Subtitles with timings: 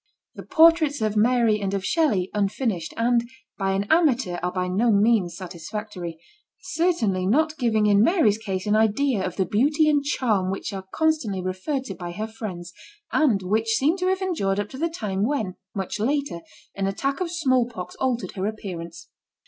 [0.33, 4.91] The portraits of Mary and of Shelley, unfinished, and by an amateur, are by no
[4.91, 6.17] means satisfactory;
[6.59, 10.85] certainly not giving in Mary's case an idea of the beauty and charm which are
[10.91, 12.73] constantly referred to by her friends,
[13.11, 16.39] and which seem to have endured up to the time when, much later,
[16.73, 19.07] an attack of small pox altered her appearance.